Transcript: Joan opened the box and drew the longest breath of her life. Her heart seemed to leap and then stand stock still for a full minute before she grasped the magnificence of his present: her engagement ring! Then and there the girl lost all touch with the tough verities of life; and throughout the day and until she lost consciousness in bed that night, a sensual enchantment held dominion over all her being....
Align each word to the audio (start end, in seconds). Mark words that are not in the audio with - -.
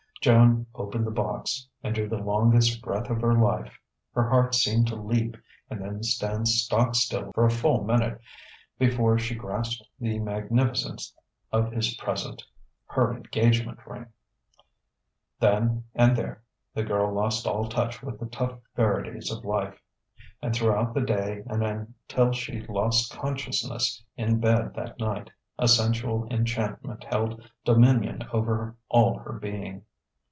Joan 0.21 0.67
opened 0.75 1.07
the 1.07 1.09
box 1.09 1.67
and 1.81 1.95
drew 1.95 2.07
the 2.07 2.19
longest 2.19 2.83
breath 2.83 3.09
of 3.09 3.21
her 3.21 3.33
life. 3.33 3.75
Her 4.13 4.29
heart 4.29 4.53
seemed 4.53 4.85
to 4.89 4.95
leap 4.95 5.35
and 5.67 5.81
then 5.81 6.03
stand 6.03 6.47
stock 6.47 6.93
still 6.93 7.31
for 7.33 7.45
a 7.45 7.49
full 7.49 7.83
minute 7.83 8.21
before 8.77 9.17
she 9.17 9.33
grasped 9.33 9.81
the 9.99 10.19
magnificence 10.19 11.11
of 11.51 11.71
his 11.71 11.95
present: 11.95 12.43
her 12.85 13.15
engagement 13.15 13.79
ring! 13.87 14.09
Then 15.39 15.85
and 15.95 16.15
there 16.15 16.43
the 16.75 16.83
girl 16.83 17.11
lost 17.11 17.47
all 17.47 17.67
touch 17.67 18.03
with 18.03 18.19
the 18.19 18.27
tough 18.27 18.59
verities 18.75 19.31
of 19.31 19.43
life; 19.43 19.81
and 20.39 20.53
throughout 20.55 20.93
the 20.93 21.01
day 21.01 21.41
and 21.47 21.63
until 21.63 22.31
she 22.31 22.61
lost 22.67 23.11
consciousness 23.11 24.03
in 24.17 24.39
bed 24.39 24.75
that 24.75 24.99
night, 24.99 25.31
a 25.57 25.67
sensual 25.67 26.27
enchantment 26.29 27.03
held 27.05 27.41
dominion 27.65 28.21
over 28.31 28.75
all 28.87 29.17
her 29.17 29.33
being.... 29.41 29.83